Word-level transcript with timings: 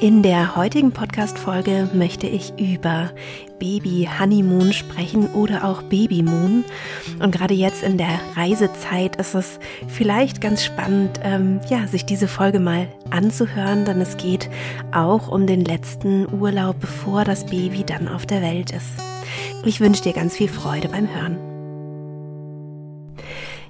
In 0.00 0.22
der 0.22 0.56
heutigen 0.56 0.92
Podcast-Folge 0.92 1.88
möchte 1.94 2.26
ich 2.26 2.52
über 2.58 3.10
Baby 3.58 4.06
Honeymoon 4.20 4.74
sprechen 4.74 5.26
oder 5.32 5.64
auch 5.64 5.82
Baby 5.84 6.22
Moon. 6.22 6.64
Und 7.18 7.34
gerade 7.34 7.54
jetzt 7.54 7.82
in 7.82 7.96
der 7.96 8.20
Reisezeit 8.34 9.16
ist 9.16 9.34
es 9.34 9.58
vielleicht 9.88 10.42
ganz 10.42 10.62
spannend, 10.62 11.18
ähm, 11.22 11.60
ja, 11.70 11.86
sich 11.86 12.04
diese 12.04 12.28
Folge 12.28 12.60
mal 12.60 12.88
anzuhören, 13.08 13.86
denn 13.86 14.02
es 14.02 14.18
geht 14.18 14.50
auch 14.92 15.28
um 15.28 15.46
den 15.46 15.64
letzten 15.64 16.30
Urlaub, 16.30 16.78
bevor 16.78 17.24
das 17.24 17.46
Baby 17.46 17.82
dann 17.82 18.06
auf 18.06 18.26
der 18.26 18.42
Welt 18.42 18.72
ist. 18.72 18.90
Ich 19.64 19.80
wünsche 19.80 20.02
dir 20.02 20.12
ganz 20.12 20.36
viel 20.36 20.48
Freude 20.48 20.88
beim 20.88 21.08
Hören. 21.08 21.55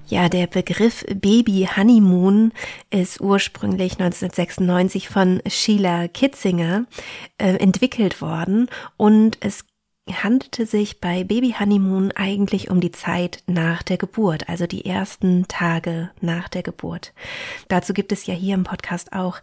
Ja, 0.09 0.29
der 0.29 0.47
Begriff 0.47 1.05
Baby 1.13 1.69
Honeymoon 1.77 2.53
ist 2.91 3.21
ursprünglich 3.21 3.95
1996 3.95 5.09
von 5.09 5.43
Sheila 5.49 6.07
Kitzinger 6.07 6.85
äh, 7.39 7.57
entwickelt 7.57 8.21
worden. 8.21 8.69
Und 8.97 9.37
es 9.41 9.66
handelte 10.13 10.67
sich 10.67 11.01
bei 11.01 11.25
Baby 11.25 11.57
Honeymoon 11.59 12.13
eigentlich 12.13 12.71
um 12.71 12.81
die 12.81 12.93
Zeit 12.93 13.43
nach 13.47 13.83
der 13.83 13.97
Geburt, 13.97 14.49
also 14.49 14.67
die 14.69 14.87
ersten 14.87 15.49
Tage 15.49 16.11
nach 16.21 16.49
der 16.49 16.63
Geburt. 16.63 17.13
Dazu 17.67 17.93
gibt 17.93 18.13
es 18.13 18.25
ja 18.27 18.35
hier 18.35 18.55
im 18.55 18.63
Podcast 18.63 19.13
auch 19.13 19.39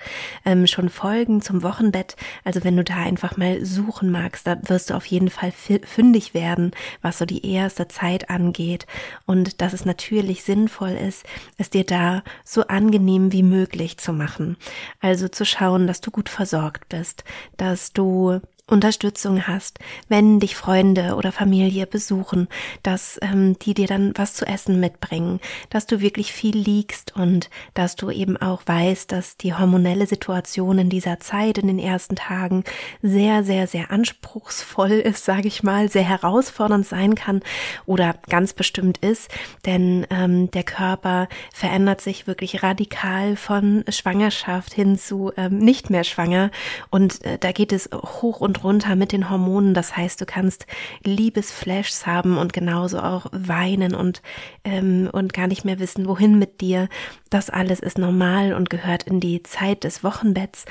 ähm, 0.45 0.65
schon 0.67 0.87
Folgen 0.87 1.41
zum 1.41 1.63
Wochenbett. 1.63 2.15
Also 2.45 2.63
wenn 2.63 2.77
du 2.77 2.83
da 2.83 2.95
einfach 2.95 3.35
mal 3.35 3.65
suchen 3.65 4.09
magst, 4.09 4.47
da 4.47 4.57
wirst 4.69 4.89
du 4.89 4.93
auf 4.93 5.05
jeden 5.05 5.29
Fall 5.29 5.51
fündig 5.51 6.33
werden, 6.33 6.71
was 7.01 7.17
so 7.17 7.25
die 7.25 7.45
erste 7.51 7.89
Zeit 7.89 8.29
angeht 8.29 8.87
und 9.25 9.59
dass 9.61 9.73
es 9.73 9.83
natürlich 9.83 10.43
sinnvoll 10.43 10.91
ist, 10.91 11.25
es 11.57 11.71
dir 11.71 11.83
da 11.83 12.23
so 12.45 12.67
angenehm 12.67 13.33
wie 13.33 13.43
möglich 13.43 13.97
zu 13.97 14.13
machen. 14.13 14.55
Also 15.01 15.27
zu 15.27 15.45
schauen, 15.45 15.87
dass 15.87 15.99
du 15.99 16.09
gut 16.09 16.29
versorgt 16.29 16.87
bist, 16.87 17.25
dass 17.57 17.91
du 17.91 18.39
Unterstützung 18.65 19.45
hast, 19.45 19.79
wenn 20.07 20.39
dich 20.39 20.55
Freunde 20.55 21.15
oder 21.15 21.33
Familie 21.33 21.85
besuchen, 21.85 22.47
dass 22.81 23.19
ähm, 23.21 23.59
die 23.59 23.73
dir 23.73 23.87
dann 23.87 24.13
was 24.15 24.35
zu 24.35 24.45
essen 24.45 24.79
mitbringen, 24.79 25.41
dass 25.69 25.85
du 25.85 25.99
wirklich 25.99 26.31
viel 26.31 26.57
liegst 26.57 27.13
und 27.13 27.49
dass 27.73 27.97
du 27.97 28.09
eben 28.09 28.37
auch 28.37 28.61
weißt, 28.65 29.11
dass 29.11 29.35
die 29.35 29.53
hormonelle 29.53 30.07
Situation 30.07 30.79
in 30.79 30.89
dieser 30.89 31.19
Zeit, 31.19 31.57
in 31.57 31.67
den 31.67 31.77
ersten 31.77 32.15
Tagen 32.15 32.63
sehr, 33.01 33.43
sehr, 33.43 33.67
sehr 33.67 33.91
anspruchsvoll 33.91 34.91
ist, 34.91 35.25
sage 35.25 35.49
ich 35.49 35.61
mal, 35.61 35.89
sehr 35.89 36.03
herausfordernd 36.03 36.85
sein 36.85 37.15
kann 37.15 37.41
oder 37.85 38.15
ganz 38.29 38.53
bestimmt 38.53 38.97
ist, 38.99 39.29
denn 39.65 40.07
ähm, 40.09 40.49
der 40.51 40.63
Körper 40.63 41.27
verändert 41.53 41.99
sich 41.99 42.27
wirklich 42.27 42.63
radikal 42.63 43.35
von 43.35 43.83
Schwangerschaft 43.89 44.73
hin 44.73 44.97
zu 44.97 45.33
ähm, 45.35 45.57
nicht 45.57 45.89
mehr 45.89 46.05
schwanger. 46.05 46.49
Und 46.89 47.25
äh, 47.25 47.37
da 47.37 47.51
geht 47.51 47.73
es 47.73 47.89
hoch 47.91 48.39
und 48.39 48.52
und 48.53 48.63
runter 48.63 48.95
mit 48.95 49.11
den 49.11 49.31
Hormonen. 49.31 49.73
Das 49.73 49.97
heißt, 49.97 50.21
du 50.21 50.25
kannst 50.25 50.67
Liebesflashs 51.03 52.05
haben 52.05 52.37
und 52.37 52.53
genauso 52.53 52.99
auch 52.99 53.25
weinen 53.31 53.95
und, 53.95 54.21
ähm, 54.63 55.09
und 55.11 55.33
gar 55.33 55.47
nicht 55.47 55.65
mehr 55.65 55.79
wissen, 55.79 56.07
wohin 56.07 56.37
mit 56.37 56.61
dir. 56.61 56.87
Das 57.31 57.49
alles 57.49 57.79
ist 57.79 57.97
normal 57.97 58.53
und 58.53 58.69
gehört 58.69 59.03
in 59.03 59.19
die 59.19 59.41
Zeit 59.41 59.83
des 59.85 60.03
Wochenbetts. 60.03 60.65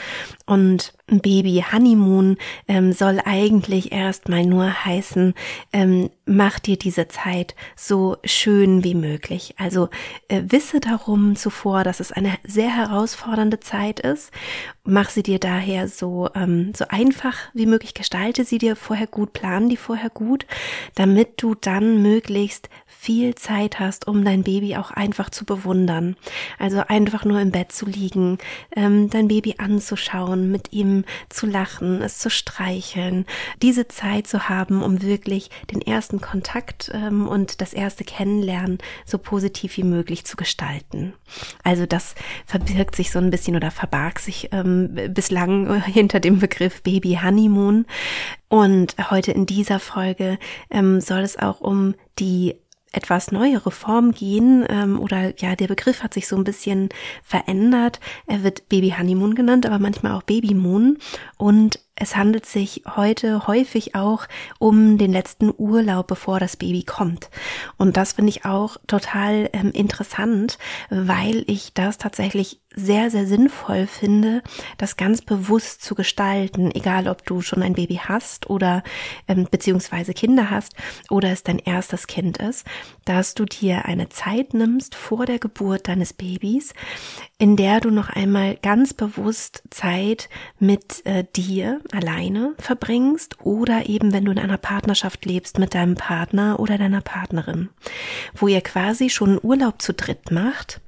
Und 0.46 0.94
Baby 1.08 1.64
Honeymoon 1.72 2.36
ähm, 2.68 2.92
soll 2.92 3.20
eigentlich 3.24 3.90
erstmal 3.90 4.46
nur 4.46 4.84
heißen, 4.84 5.34
ähm, 5.72 6.10
mach 6.24 6.60
dir 6.60 6.78
diese 6.78 7.08
Zeit 7.08 7.56
so 7.74 8.16
schön 8.24 8.84
wie 8.84 8.94
möglich. 8.94 9.56
Also 9.58 9.88
äh, 10.28 10.42
wisse 10.46 10.78
darum 10.78 11.34
zuvor, 11.34 11.82
dass 11.82 11.98
es 11.98 12.12
eine 12.12 12.34
sehr 12.44 12.74
herausfordernde 12.74 13.58
Zeit 13.58 13.98
ist. 13.98 14.30
Mach 14.84 15.10
sie 15.10 15.22
dir 15.22 15.38
daher 15.38 15.86
so, 15.86 16.28
ähm, 16.34 16.72
so 16.74 16.86
einfach 16.88 17.36
wie 17.54 17.66
möglich, 17.66 17.94
gestalte 17.94 18.44
sie 18.44 18.58
dir 18.58 18.74
vorher 18.74 19.06
gut, 19.06 19.32
plan 19.32 19.68
die 19.68 19.76
vorher 19.76 20.10
gut, 20.10 20.44
damit 20.96 21.40
du 21.40 21.54
dann 21.54 22.02
möglichst 22.02 22.68
viel 22.88 23.36
Zeit 23.36 23.78
hast, 23.78 24.08
um 24.08 24.24
dein 24.24 24.42
Baby 24.42 24.76
auch 24.76 24.90
einfach 24.90 25.30
zu 25.30 25.44
bewundern. 25.44 26.16
Also 26.58 26.82
einfach 26.88 27.24
nur 27.24 27.40
im 27.40 27.52
Bett 27.52 27.70
zu 27.70 27.86
liegen, 27.86 28.38
ähm, 28.74 29.08
dein 29.08 29.28
Baby 29.28 29.54
anzuschauen, 29.58 30.50
mit 30.50 30.72
ihm 30.72 31.04
zu 31.28 31.46
lachen, 31.46 32.02
es 32.02 32.18
zu 32.18 32.28
streicheln, 32.28 33.24
diese 33.62 33.86
Zeit 33.86 34.26
zu 34.26 34.48
haben, 34.48 34.82
um 34.82 35.00
wirklich 35.00 35.50
den 35.70 35.80
ersten 35.80 36.20
Kontakt 36.20 36.90
ähm, 36.92 37.28
und 37.28 37.60
das 37.60 37.72
erste 37.72 38.02
Kennenlernen 38.02 38.78
so 39.04 39.18
positiv 39.18 39.76
wie 39.76 39.84
möglich 39.84 40.24
zu 40.24 40.36
gestalten. 40.36 41.12
Also 41.62 41.86
das 41.86 42.16
verbirgt 42.46 42.96
sich 42.96 43.12
so 43.12 43.20
ein 43.20 43.30
bisschen 43.30 43.54
oder 43.54 43.70
verbarg 43.70 44.18
sich 44.18 44.48
ähm, 44.52 44.71
bislang 45.10 45.82
hinter 45.82 46.20
dem 46.20 46.38
Begriff 46.38 46.82
Baby 46.82 47.18
Honeymoon. 47.22 47.86
Und 48.48 48.96
heute 49.10 49.32
in 49.32 49.46
dieser 49.46 49.78
Folge 49.78 50.38
ähm, 50.70 51.00
soll 51.00 51.20
es 51.20 51.38
auch 51.38 51.60
um 51.60 51.94
die 52.18 52.56
etwas 52.92 53.32
neuere 53.32 53.70
Form 53.70 54.12
gehen 54.12 54.64
ähm, 54.68 55.00
oder 55.00 55.32
ja, 55.40 55.56
der 55.56 55.66
Begriff 55.66 56.02
hat 56.02 56.14
sich 56.14 56.28
so 56.28 56.36
ein 56.36 56.44
bisschen 56.44 56.90
verändert. 57.22 58.00
Er 58.26 58.42
wird 58.44 58.68
Baby 58.68 58.94
Honeymoon 58.96 59.34
genannt, 59.34 59.66
aber 59.66 59.78
manchmal 59.78 60.12
auch 60.12 60.22
Baby 60.22 60.54
Moon 60.54 60.98
und 61.38 61.80
es 61.94 62.16
handelt 62.16 62.46
sich 62.46 62.82
heute 62.96 63.46
häufig 63.46 63.94
auch 63.94 64.26
um 64.58 64.98
den 64.98 65.12
letzten 65.12 65.52
Urlaub, 65.56 66.06
bevor 66.06 66.40
das 66.40 66.56
Baby 66.56 66.84
kommt. 66.84 67.30
Und 67.76 67.96
das 67.96 68.14
finde 68.14 68.30
ich 68.30 68.44
auch 68.44 68.76
total 68.86 69.50
ähm, 69.52 69.70
interessant, 69.72 70.58
weil 70.90 71.44
ich 71.46 71.74
das 71.74 71.98
tatsächlich 71.98 72.61
sehr, 72.74 73.10
sehr 73.10 73.26
sinnvoll 73.26 73.86
finde, 73.86 74.42
das 74.78 74.96
ganz 74.96 75.22
bewusst 75.22 75.82
zu 75.82 75.94
gestalten, 75.94 76.70
egal 76.74 77.08
ob 77.08 77.24
du 77.26 77.40
schon 77.40 77.62
ein 77.62 77.74
Baby 77.74 78.00
hast 78.02 78.50
oder 78.50 78.82
ähm, 79.28 79.46
beziehungsweise 79.50 80.14
Kinder 80.14 80.50
hast 80.50 80.74
oder 81.10 81.30
es 81.30 81.42
dein 81.42 81.58
erstes 81.58 82.06
Kind 82.06 82.38
ist, 82.38 82.66
dass 83.04 83.34
du 83.34 83.44
dir 83.44 83.86
eine 83.86 84.08
Zeit 84.08 84.54
nimmst 84.54 84.94
vor 84.94 85.26
der 85.26 85.38
Geburt 85.38 85.88
deines 85.88 86.12
Babys, 86.12 86.74
in 87.38 87.56
der 87.56 87.80
du 87.80 87.90
noch 87.90 88.10
einmal 88.10 88.56
ganz 88.62 88.94
bewusst 88.94 89.62
Zeit 89.70 90.28
mit 90.58 91.04
äh, 91.06 91.24
dir 91.34 91.80
alleine 91.90 92.54
verbringst 92.58 93.38
oder 93.44 93.88
eben 93.88 94.12
wenn 94.12 94.24
du 94.24 94.32
in 94.32 94.38
einer 94.38 94.58
Partnerschaft 94.58 95.24
lebst 95.24 95.58
mit 95.58 95.74
deinem 95.74 95.94
Partner 95.94 96.60
oder 96.60 96.78
deiner 96.78 97.00
Partnerin, 97.00 97.70
wo 98.34 98.48
ihr 98.48 98.60
quasi 98.60 99.10
schon 99.10 99.40
Urlaub 99.42 99.80
zu 99.82 99.92
dritt 99.92 100.30
macht. 100.30 100.81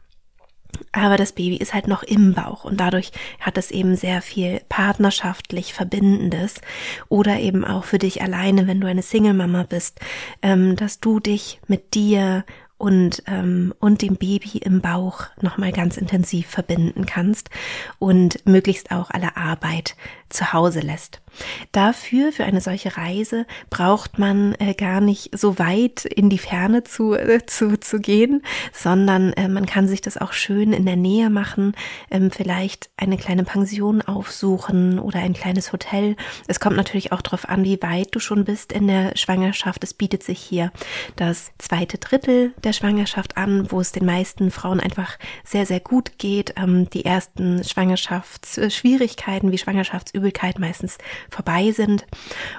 Aber 0.93 1.17
das 1.17 1.33
Baby 1.33 1.57
ist 1.57 1.75
halt 1.75 1.89
noch 1.89 2.03
im 2.03 2.35
Bauch 2.35 2.65
und 2.65 2.79
dadurch 2.79 3.13
hat 3.41 3.59
es 3.59 3.71
eben 3.71 3.97
sehr 3.97 4.23
viel 4.23 4.61
partnerschaftlich 4.69 5.75
Verbindendes 5.75 6.61
oder 7.09 7.39
eben 7.39 7.65
auch 7.65 7.85
für 7.85 7.99
dich 7.99 8.23
alleine, 8.23 8.67
wenn 8.67 8.81
du 8.81 8.87
eine 8.87 9.03
Single-Mama 9.03 9.65
bist, 9.65 10.01
ähm, 10.43 10.77
dass 10.77 11.01
du 11.01 11.21
dich 11.21 11.61
mit 11.67 11.95
dir 11.95 12.45
und, 12.77 13.23
ähm, 13.27 13.73
und 13.79 14.03
dem 14.03 14.17
Baby 14.17 14.59
im 14.59 14.81
Bauch 14.81 15.27
nochmal 15.41 15.73
ganz 15.73 15.97
intensiv 15.97 16.49
verbinden 16.49 17.07
kannst 17.07 17.51
und 17.99 18.45
möglichst 18.47 18.91
auch 18.91 19.11
alle 19.11 19.37
Arbeit 19.37 19.97
zu 20.29 20.53
Hause 20.53 20.81
lässt. 20.81 21.24
Dafür, 21.73 22.33
für 22.33 22.45
eine 22.45 22.61
solche 22.61 22.97
Reise, 22.97 23.47
braucht 23.71 24.19
man 24.19 24.55
äh, 24.59 24.75
gar 24.75 25.01
nicht 25.01 25.37
so 25.37 25.59
weit 25.59 26.05
in 26.05 26.31
die 26.31 26.39
Ferne 26.39 26.85
zu, 26.85 27.15
äh, 27.15 27.45
zu, 27.47 27.79
zu 27.79 27.99
gehen, 27.99 28.43
sondern 28.73 29.33
äh, 29.35 29.49
man 29.49 29.67
kann 29.67 29.89
sich 29.89 30.01
das 30.01 30.17
auch 30.17 30.33
schön 30.33 30.73
in 30.73 30.87
der 30.87 30.97
Nähe 30.97 31.31
machen, 31.31 31.75
ähm, 32.11 32.31
vielleicht 32.31 32.91
eine 32.97 33.17
kleine 33.17 33.45
Pension 33.45 34.03
aufsuchen 34.03 34.99
oder 34.99 35.21
ein 35.21 35.35
kleines 35.35 35.73
Hotel. 35.73 36.17
Es 36.47 36.61
kommt 36.61 36.77
natürlich 36.77 37.13
auch 37.13 37.23
darauf 37.23 37.49
an, 37.49 37.65
wie 37.65 37.81
weit 37.83 38.15
du 38.15 38.21
schon 38.21 38.45
bist 38.45 38.73
in 38.73 38.87
der 38.87 39.17
Schwangerschaft. 39.17 39.85
Es 39.85 39.95
bietet 39.95 40.23
sich 40.23 40.39
hier 40.39 40.73
das 41.17 41.53
zweite 41.59 41.99
Drittel 41.99 42.53
der 42.63 42.73
Schwangerschaft 42.73 43.37
an, 43.37 43.71
wo 43.71 43.81
es 43.81 43.93
den 43.93 44.07
meisten 44.07 44.51
Frauen 44.51 44.81
einfach 44.81 45.19
sehr, 45.45 45.67
sehr 45.67 45.81
gut 45.81 46.19
geht. 46.19 46.55
Ähm, 46.57 46.89
die 46.91 47.05
ersten 47.05 47.65
Schwangerschaftsschwierigkeiten 47.65 49.53
wie 49.53 49.59
Schwangerschaftsübelkeit 49.59 50.59
meistens 50.59 50.99
vorbei 51.31 51.73
sind 51.73 52.07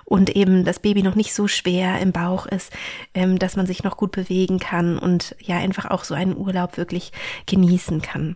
und 0.03 0.35
eben 0.35 0.63
das 0.63 0.79
Baby 0.79 1.03
noch 1.03 1.15
nicht 1.15 1.33
so 1.33 1.47
schwer 1.47 1.99
im 1.99 2.11
Bauch 2.11 2.45
ist, 2.45 2.71
ähm, 3.13 3.39
dass 3.39 3.55
man 3.55 3.65
sich 3.65 3.83
noch 3.83 3.97
gut 3.97 4.11
bewegen 4.11 4.59
kann 4.59 4.97
und 4.97 5.35
ja 5.39 5.57
einfach 5.57 5.85
auch 5.85 6.03
so 6.03 6.13
einen 6.13 6.37
Urlaub 6.37 6.77
wirklich 6.77 7.11
genießen 7.45 8.01
kann. 8.01 8.35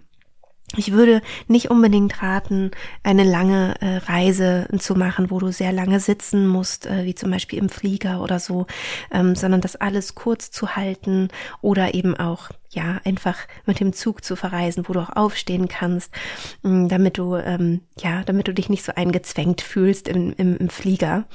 Ich 0.77 0.91
würde 0.91 1.21
nicht 1.47 1.71
unbedingt 1.71 2.21
raten, 2.21 2.71
eine 3.01 3.23
lange 3.23 3.75
äh, 3.81 3.97
Reise 3.97 4.67
zu 4.77 4.93
machen, 4.93 5.31
wo 5.31 5.39
du 5.39 5.51
sehr 5.51 5.71
lange 5.71 5.99
sitzen 5.99 6.47
musst, 6.47 6.85
äh, 6.85 7.05
wie 7.05 7.15
zum 7.15 7.31
Beispiel 7.31 7.57
im 7.57 7.69
Flieger 7.69 8.21
oder 8.21 8.39
so, 8.39 8.67
ähm, 9.11 9.33
sondern 9.33 9.61
das 9.61 9.75
alles 9.75 10.13
kurz 10.13 10.51
zu 10.51 10.75
halten 10.75 11.29
oder 11.61 11.95
eben 11.95 12.15
auch 12.15 12.49
ja 12.69 13.01
einfach 13.03 13.37
mit 13.65 13.79
dem 13.79 13.93
Zug 13.93 14.23
zu 14.23 14.35
verreisen, 14.35 14.87
wo 14.87 14.93
du 14.93 14.99
auch 14.99 15.15
aufstehen 15.15 15.67
kannst, 15.69 16.13
mh, 16.61 16.71
mm, 16.71 16.87
damit 16.89 17.17
du 17.17 17.35
ähm, 17.35 17.81
ja, 17.97 18.23
damit 18.23 18.47
du 18.47 18.53
dich 18.53 18.69
nicht 18.69 18.83
so 18.83 18.93
eingezwängt 18.95 19.61
fühlst 19.61 20.07
im, 20.07 20.33
im, 20.37 20.55
im 20.55 20.69
Flieger. 20.69 21.25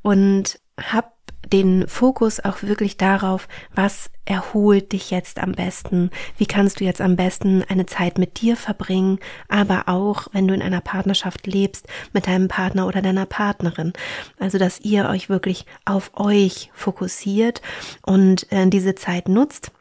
Und 0.00 0.58
hab 0.78 1.19
den 1.52 1.88
Fokus 1.88 2.40
auch 2.40 2.62
wirklich 2.62 2.96
darauf, 2.96 3.48
was 3.74 4.10
erholt 4.24 4.92
dich 4.92 5.10
jetzt 5.10 5.38
am 5.40 5.52
besten, 5.52 6.10
wie 6.36 6.46
kannst 6.46 6.80
du 6.80 6.84
jetzt 6.84 7.00
am 7.00 7.16
besten 7.16 7.64
eine 7.68 7.86
Zeit 7.86 8.18
mit 8.18 8.40
dir 8.40 8.56
verbringen, 8.56 9.18
aber 9.48 9.88
auch, 9.88 10.28
wenn 10.32 10.46
du 10.46 10.54
in 10.54 10.62
einer 10.62 10.80
Partnerschaft 10.80 11.46
lebst, 11.46 11.88
mit 12.12 12.26
deinem 12.26 12.48
Partner 12.48 12.86
oder 12.86 13.02
deiner 13.02 13.26
Partnerin. 13.26 13.92
Also, 14.38 14.58
dass 14.58 14.80
ihr 14.80 15.08
euch 15.08 15.28
wirklich 15.28 15.66
auf 15.84 16.12
euch 16.14 16.70
fokussiert 16.74 17.60
und 18.02 18.50
äh, 18.52 18.68
diese 18.68 18.94
Zeit 18.94 19.28
nutzt 19.28 19.72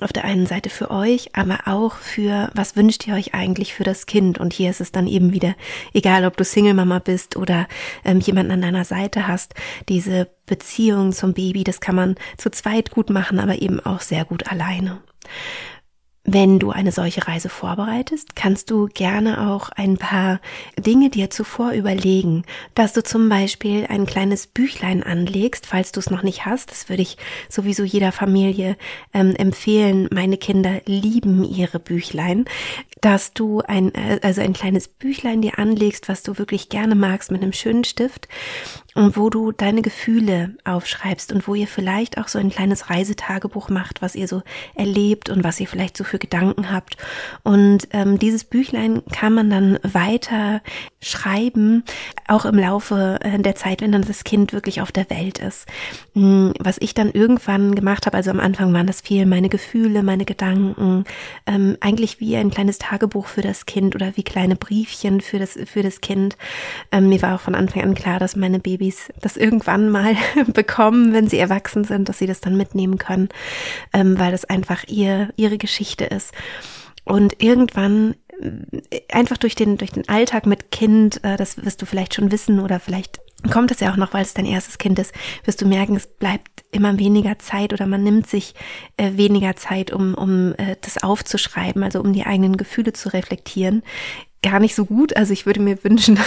auf 0.00 0.12
der 0.12 0.24
einen 0.24 0.46
Seite 0.46 0.70
für 0.70 0.90
euch, 0.90 1.30
aber 1.34 1.60
auch 1.66 1.96
für, 1.96 2.50
was 2.54 2.76
wünscht 2.76 3.06
ihr 3.06 3.14
euch 3.14 3.34
eigentlich 3.34 3.74
für 3.74 3.84
das 3.84 4.06
Kind? 4.06 4.38
Und 4.38 4.52
hier 4.52 4.70
ist 4.70 4.80
es 4.80 4.92
dann 4.92 5.06
eben 5.06 5.32
wieder, 5.32 5.54
egal 5.92 6.24
ob 6.24 6.36
du 6.36 6.44
Single-Mama 6.44 7.00
bist 7.00 7.36
oder 7.36 7.66
ähm, 8.04 8.20
jemanden 8.20 8.52
an 8.52 8.62
deiner 8.62 8.84
Seite 8.84 9.26
hast, 9.26 9.54
diese 9.88 10.28
Beziehung 10.46 11.12
zum 11.12 11.34
Baby, 11.34 11.64
das 11.64 11.80
kann 11.80 11.94
man 11.94 12.14
zu 12.36 12.50
zweit 12.50 12.90
gut 12.90 13.10
machen, 13.10 13.38
aber 13.38 13.60
eben 13.60 13.80
auch 13.80 14.00
sehr 14.00 14.24
gut 14.24 14.50
alleine. 14.50 15.00
Wenn 16.32 16.60
du 16.60 16.70
eine 16.70 16.92
solche 16.92 17.26
Reise 17.26 17.48
vorbereitest, 17.48 18.36
kannst 18.36 18.70
du 18.70 18.86
gerne 18.86 19.50
auch 19.50 19.70
ein 19.70 19.96
paar 19.96 20.38
Dinge 20.78 21.10
dir 21.10 21.28
zuvor 21.28 21.72
überlegen, 21.72 22.44
dass 22.76 22.92
du 22.92 23.02
zum 23.02 23.28
Beispiel 23.28 23.86
ein 23.88 24.06
kleines 24.06 24.46
Büchlein 24.46 25.02
anlegst, 25.02 25.66
falls 25.66 25.90
du 25.90 25.98
es 25.98 26.08
noch 26.08 26.22
nicht 26.22 26.46
hast. 26.46 26.70
Das 26.70 26.88
würde 26.88 27.02
ich 27.02 27.16
sowieso 27.48 27.82
jeder 27.82 28.12
Familie 28.12 28.76
ähm, 29.12 29.34
empfehlen. 29.34 30.08
Meine 30.12 30.36
Kinder 30.36 30.82
lieben 30.86 31.42
ihre 31.42 31.80
Büchlein, 31.80 32.44
dass 33.00 33.34
du 33.34 33.62
ein, 33.62 33.92
äh, 33.96 34.20
also 34.22 34.40
ein 34.40 34.52
kleines 34.52 34.86
Büchlein 34.86 35.42
dir 35.42 35.58
anlegst, 35.58 36.08
was 36.08 36.22
du 36.22 36.38
wirklich 36.38 36.68
gerne 36.68 36.94
magst 36.94 37.32
mit 37.32 37.42
einem 37.42 37.52
schönen 37.52 37.82
Stift 37.82 38.28
und 38.94 39.16
wo 39.16 39.30
du 39.30 39.52
deine 39.52 39.82
Gefühle 39.82 40.54
aufschreibst 40.64 41.32
und 41.32 41.46
wo 41.46 41.54
ihr 41.54 41.66
vielleicht 41.66 42.18
auch 42.18 42.28
so 42.28 42.38
ein 42.38 42.50
kleines 42.50 42.90
Reisetagebuch 42.90 43.68
macht, 43.68 44.02
was 44.02 44.14
ihr 44.14 44.28
so 44.28 44.42
erlebt 44.74 45.30
und 45.30 45.44
was 45.44 45.60
ihr 45.60 45.68
vielleicht 45.68 45.96
so 45.96 46.04
für 46.04 46.18
Gedanken 46.18 46.72
habt. 46.72 46.96
Und 47.42 47.88
ähm, 47.92 48.18
dieses 48.18 48.44
Büchlein 48.44 49.02
kann 49.12 49.32
man 49.32 49.50
dann 49.50 49.78
weiter 49.82 50.60
schreiben, 51.00 51.84
auch 52.26 52.44
im 52.44 52.56
Laufe 52.56 53.18
äh, 53.22 53.38
der 53.38 53.54
Zeit, 53.54 53.80
wenn 53.80 53.92
dann 53.92 54.02
das 54.02 54.24
Kind 54.24 54.52
wirklich 54.52 54.80
auf 54.80 54.92
der 54.92 55.08
Welt 55.08 55.38
ist. 55.38 55.66
Hm, 56.14 56.52
was 56.58 56.76
ich 56.78 56.94
dann 56.94 57.10
irgendwann 57.10 57.74
gemacht 57.74 58.06
habe, 58.06 58.16
also 58.16 58.30
am 58.30 58.40
Anfang 58.40 58.72
waren 58.72 58.86
das 58.86 59.00
viel 59.00 59.24
meine 59.26 59.48
Gefühle, 59.48 60.02
meine 60.02 60.24
Gedanken, 60.24 61.04
ähm, 61.46 61.76
eigentlich 61.80 62.20
wie 62.20 62.36
ein 62.36 62.50
kleines 62.50 62.78
Tagebuch 62.78 63.26
für 63.26 63.42
das 63.42 63.66
Kind 63.66 63.94
oder 63.94 64.16
wie 64.16 64.22
kleine 64.22 64.56
Briefchen 64.56 65.20
für 65.20 65.38
das, 65.38 65.58
für 65.64 65.82
das 65.82 66.00
Kind. 66.00 66.36
Ähm, 66.92 67.08
mir 67.08 67.22
war 67.22 67.36
auch 67.36 67.40
von 67.40 67.54
Anfang 67.54 67.82
an 67.82 67.94
klar, 67.94 68.18
dass 68.18 68.36
meine 68.36 68.58
Babys 68.58 68.89
Babys 68.90 69.12
das 69.20 69.36
irgendwann 69.36 69.90
mal 69.90 70.16
bekommen, 70.52 71.12
wenn 71.12 71.28
sie 71.28 71.38
erwachsen 71.38 71.84
sind, 71.84 72.08
dass 72.08 72.18
sie 72.18 72.26
das 72.26 72.40
dann 72.40 72.56
mitnehmen 72.56 72.98
können, 72.98 73.28
ähm, 73.92 74.18
weil 74.18 74.32
das 74.32 74.44
einfach 74.44 74.84
ihr, 74.88 75.30
ihre 75.36 75.58
Geschichte 75.58 76.04
ist. 76.04 76.32
Und 77.04 77.42
irgendwann 77.42 78.14
äh, 78.90 79.00
einfach 79.12 79.36
durch 79.36 79.54
den, 79.54 79.76
durch 79.76 79.92
den 79.92 80.08
Alltag 80.08 80.46
mit 80.46 80.70
Kind, 80.70 81.22
äh, 81.24 81.36
das 81.36 81.64
wirst 81.64 81.82
du 81.82 81.86
vielleicht 81.86 82.14
schon 82.14 82.32
wissen 82.32 82.60
oder 82.60 82.80
vielleicht 82.80 83.20
kommt 83.50 83.70
es 83.70 83.80
ja 83.80 83.90
auch 83.90 83.96
noch, 83.96 84.12
weil 84.12 84.22
es 84.22 84.34
dein 84.34 84.44
erstes 84.44 84.76
Kind 84.76 84.98
ist, 84.98 85.14
wirst 85.44 85.62
du 85.62 85.66
merken, 85.66 85.96
es 85.96 86.06
bleibt 86.06 86.62
immer 86.72 86.98
weniger 86.98 87.38
Zeit 87.38 87.72
oder 87.72 87.86
man 87.86 88.02
nimmt 88.02 88.26
sich 88.26 88.54
äh, 88.98 89.12
weniger 89.14 89.56
Zeit, 89.56 89.92
um, 89.92 90.14
um 90.14 90.52
äh, 90.58 90.76
das 90.82 91.02
aufzuschreiben, 91.02 91.82
also 91.82 92.00
um 92.00 92.12
die 92.12 92.26
eigenen 92.26 92.58
Gefühle 92.58 92.92
zu 92.92 93.08
reflektieren 93.08 93.82
gar 94.42 94.58
nicht 94.58 94.74
so 94.74 94.86
gut. 94.86 95.16
Also 95.16 95.32
ich 95.32 95.46
würde 95.46 95.60
mir 95.60 95.82
wünschen, 95.84 96.18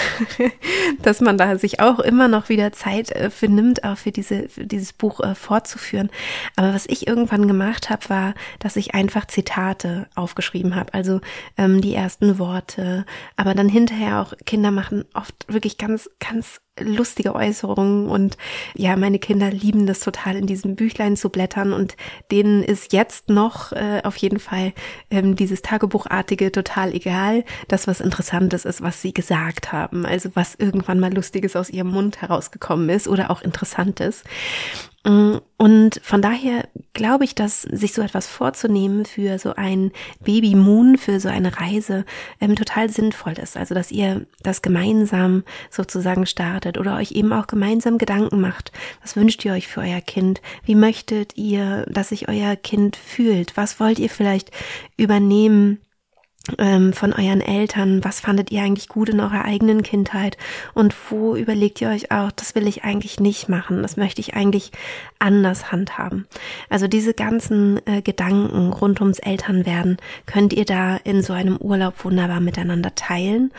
dass 1.01 1.21
man 1.21 1.37
da 1.37 1.57
sich 1.57 1.79
auch 1.79 1.99
immer 1.99 2.27
noch 2.27 2.49
wieder 2.49 2.71
Zeit 2.71 3.11
äh, 3.11 3.29
für 3.29 3.47
nimmt, 3.47 3.83
auch 3.83 3.97
für 3.97 4.11
diese 4.11 4.49
für 4.49 4.65
dieses 4.65 4.93
Buch 4.93 5.19
äh, 5.19 5.35
fortzuführen. 5.35 6.09
Aber 6.55 6.73
was 6.73 6.85
ich 6.85 7.07
irgendwann 7.07 7.47
gemacht 7.47 7.89
habe, 7.89 8.09
war, 8.09 8.33
dass 8.59 8.75
ich 8.75 8.93
einfach 8.93 9.25
Zitate 9.25 10.07
aufgeschrieben 10.15 10.75
habe, 10.75 10.93
also 10.93 11.21
ähm, 11.57 11.81
die 11.81 11.95
ersten 11.95 12.37
Worte. 12.39 13.05
Aber 13.35 13.55
dann 13.55 13.69
hinterher 13.69 14.21
auch 14.21 14.33
Kinder 14.45 14.71
machen 14.71 15.05
oft 15.13 15.35
wirklich 15.47 15.77
ganz 15.77 16.09
ganz 16.19 16.61
lustige 16.79 17.35
Äußerungen 17.35 18.07
und 18.07 18.37
ja, 18.75 18.95
meine 18.95 19.19
Kinder 19.19 19.51
lieben 19.51 19.85
das 19.85 19.99
total 19.99 20.35
in 20.35 20.47
diesem 20.47 20.75
Büchlein 20.75 21.15
zu 21.15 21.29
blättern 21.29 21.71
und 21.71 21.95
denen 22.31 22.63
ist 22.63 22.93
jetzt 22.93 23.29
noch 23.29 23.71
äh, 23.73 24.01
auf 24.03 24.17
jeden 24.17 24.39
Fall 24.39 24.73
ähm, 25.11 25.35
dieses 25.35 25.61
Tagebuchartige 25.61 26.51
total 26.51 26.93
egal. 26.93 27.43
Das, 27.67 27.85
was 27.87 28.01
Interessantes 28.01 28.65
ist, 28.65 28.81
was 28.81 29.01
sie 29.01 29.13
gesagt 29.13 29.71
haben, 29.71 30.05
also 30.05 30.29
was 30.33 30.55
irgendwann 30.55 30.99
mal 30.99 31.13
Lustiges 31.13 31.55
aus 31.55 31.69
ihrem 31.69 31.89
Mund 31.89 32.21
herausgekommen 32.21 32.89
ist 32.89 33.07
oder 33.07 33.29
auch 33.29 33.41
Interessantes. 33.41 34.23
Mm, 35.05 35.37
und 35.57 35.99
von 36.01 36.21
daher 36.21 36.67
glaube 36.93 37.25
ich, 37.25 37.35
dass 37.35 37.63
sich 37.63 37.93
so 37.93 38.01
etwas 38.01 38.27
vorzunehmen 38.27 39.05
für 39.05 39.37
so 39.37 39.53
ein 39.55 39.91
Baby 40.23 40.55
Moon, 40.55 40.97
für 40.97 41.19
so 41.19 41.27
eine 41.27 41.59
Reise, 41.59 42.05
ähm, 42.39 42.55
total 42.55 42.89
sinnvoll 42.89 43.33
ist. 43.33 43.57
Also, 43.57 43.75
dass 43.75 43.91
ihr 43.91 44.25
das 44.41 44.61
gemeinsam 44.61 45.43
sozusagen 45.69 46.25
startet 46.25 46.77
oder 46.77 46.95
euch 46.95 47.11
eben 47.11 47.33
auch 47.33 47.47
gemeinsam 47.47 47.97
Gedanken 47.97 48.39
macht. 48.39 48.71
Was 49.01 49.15
wünscht 49.15 49.43
ihr 49.43 49.53
euch 49.53 49.67
für 49.67 49.81
euer 49.81 50.01
Kind? 50.01 50.41
Wie 50.63 50.75
möchtet 50.75 51.37
ihr, 51.37 51.85
dass 51.89 52.09
sich 52.09 52.29
euer 52.29 52.55
Kind 52.55 52.95
fühlt? 52.95 53.57
Was 53.57 53.79
wollt 53.79 53.99
ihr 53.99 54.09
vielleicht 54.09 54.51
übernehmen? 54.95 55.79
Ähm, 56.57 56.91
von 56.91 57.13
euren 57.13 57.39
Eltern, 57.39 58.03
was 58.03 58.19
fandet 58.19 58.51
ihr 58.51 58.61
eigentlich 58.61 58.89
gut 58.89 59.09
in 59.09 59.21
eurer 59.21 59.45
eigenen 59.45 59.81
Kindheit 59.81 60.37
und 60.73 60.93
wo 61.09 61.35
überlegt 61.35 61.79
ihr 61.79 61.89
euch 61.89 62.11
auch, 62.11 62.31
das 62.31 62.53
will 62.53 62.67
ich 62.67 62.83
eigentlich 62.83 63.19
nicht 63.19 63.47
machen, 63.47 63.81
das 63.81 63.95
möchte 63.95 64.19
ich 64.19 64.33
eigentlich 64.33 64.71
anders 65.19 65.71
handhaben. 65.71 66.27
Also 66.69 66.87
diese 66.87 67.13
ganzen 67.13 67.79
äh, 67.87 68.01
Gedanken 68.01 68.73
rund 68.73 68.99
ums 68.99 69.19
Elternwerden 69.19 69.97
könnt 70.25 70.51
ihr 70.51 70.65
da 70.65 70.97
in 70.97 71.21
so 71.21 71.31
einem 71.31 71.57
Urlaub 71.57 72.03
wunderbar 72.03 72.41
miteinander 72.41 72.93
teilen 72.93 73.53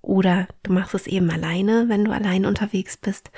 oder 0.00 0.48
du 0.62 0.72
machst 0.72 0.94
es 0.94 1.06
eben 1.06 1.30
alleine, 1.30 1.88
wenn 1.88 2.06
du 2.06 2.10
allein 2.10 2.46
unterwegs 2.46 2.96
bist. 2.96 3.30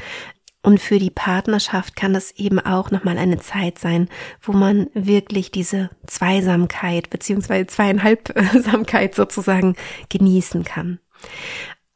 Und 0.62 0.81
für 0.81 1.00
die 1.00 1.11
Partnerschaft 1.11 1.97
kann 1.97 2.14
das 2.14 2.31
eben 2.32 2.61
auch 2.61 2.93
nochmal 2.93 3.19
eine 3.19 3.38
Zeit 3.38 3.79
sein, 3.79 4.09
wo 4.41 4.53
man 4.53 4.88
wirklich 4.94 5.50
diese 5.50 5.91
Zweisamkeit 6.06 7.11
beziehungsweise 7.11 7.67
Zweieinhalbsamkeit 7.67 9.14
sozusagen 9.16 9.75
genießen 10.09 10.62
kann. 10.62 11.00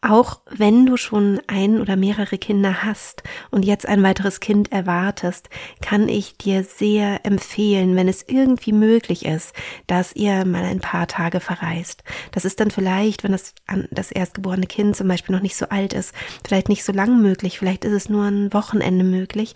Auch 0.02 0.40
wenn 0.50 0.84
du 0.84 0.96
schon 0.98 1.40
ein 1.46 1.80
oder 1.80 1.96
mehrere 1.96 2.36
Kinder 2.36 2.84
hast 2.84 3.22
und 3.50 3.64
jetzt 3.64 3.86
ein 3.86 4.02
weiteres 4.02 4.40
Kind 4.40 4.70
erwartest, 4.70 5.48
kann 5.80 6.08
ich 6.08 6.36
dir 6.36 6.64
sehr 6.64 7.24
empfehlen, 7.24 7.96
wenn 7.96 8.06
es 8.06 8.22
irgendwie 8.28 8.72
möglich 8.72 9.24
ist, 9.24 9.54
dass 9.86 10.14
ihr 10.14 10.44
mal 10.44 10.64
ein 10.64 10.80
paar 10.80 11.06
Tage 11.08 11.40
verreist. 11.40 12.04
Das 12.30 12.44
ist 12.44 12.60
dann 12.60 12.70
vielleicht, 12.70 13.24
wenn 13.24 13.32
das, 13.32 13.54
das 13.90 14.12
erstgeborene 14.12 14.66
Kind 14.66 14.94
zum 14.96 15.08
Beispiel 15.08 15.34
noch 15.34 15.42
nicht 15.42 15.56
so 15.56 15.70
alt 15.70 15.94
ist, 15.94 16.14
vielleicht 16.46 16.68
nicht 16.68 16.84
so 16.84 16.92
lang 16.92 17.22
möglich, 17.22 17.58
vielleicht 17.58 17.84
ist 17.84 17.94
es 17.94 18.08
nur 18.10 18.24
ein 18.26 18.52
Wochenende 18.52 19.04
möglich, 19.04 19.54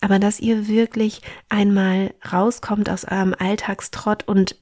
aber 0.00 0.20
dass 0.20 0.40
ihr 0.40 0.68
wirklich 0.68 1.20
einmal 1.48 2.14
rauskommt 2.32 2.88
aus 2.88 3.04
eurem 3.04 3.34
Alltagstrott 3.36 4.26
und 4.26 4.56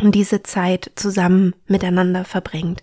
diese 0.00 0.42
Zeit 0.42 0.90
zusammen 0.94 1.54
miteinander 1.66 2.24
verbringt. 2.24 2.82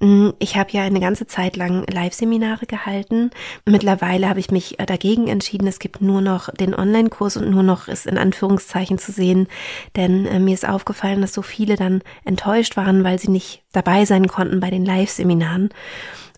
Mm, 0.00 0.30
ich 0.38 0.56
habe 0.56 0.70
ja 0.72 0.82
eine 0.82 1.00
ganze 1.00 1.26
Zeit 1.26 1.56
lang 1.56 1.84
Live-Seminare 1.90 2.66
gehalten. 2.66 3.30
Mittlerweile 3.64 4.28
habe 4.28 4.40
ich 4.40 4.50
mich 4.50 4.80
äh, 4.80 4.86
dagegen 4.86 5.28
entschieden. 5.28 5.66
Es 5.66 5.78
gibt 5.78 6.00
nur 6.00 6.20
noch 6.20 6.52
den 6.52 6.74
Online-Kurs 6.74 7.36
und 7.36 7.50
nur 7.50 7.62
noch 7.62 7.88
ist 7.88 8.06
in 8.06 8.18
Anführungszeichen 8.18 8.98
zu 8.98 9.12
sehen, 9.12 9.48
denn 9.96 10.26
äh, 10.26 10.38
mir 10.38 10.54
ist 10.54 10.68
aufgefallen, 10.68 11.20
dass 11.20 11.34
so 11.34 11.42
viele 11.42 11.76
dann 11.76 12.02
enttäuscht 12.24 12.76
waren, 12.76 13.04
weil 13.04 13.18
sie 13.18 13.30
nicht 13.30 13.62
dabei 13.72 14.04
sein 14.04 14.26
konnten 14.26 14.60
bei 14.60 14.70
den 14.70 14.84
Live-Seminaren 14.84 15.70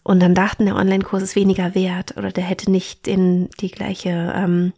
und 0.09 0.21
dann 0.21 0.35
dachten, 0.35 0.65
der 0.65 0.77
Online-Kurs 0.77 1.23
ist 1.23 1.37
weniger 1.37 1.75
wert 1.75 2.17
oder 2.17 2.33
der 2.33 2.45
hätte 2.45 2.71
nicht 2.71 3.07
in 3.07 3.51
die 3.61 3.71
gleiche 3.71 4.33
ähm, 4.35 4.73